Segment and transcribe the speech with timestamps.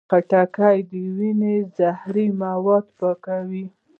[0.09, 3.65] خټکی د وینې زهري مواد پاکوي.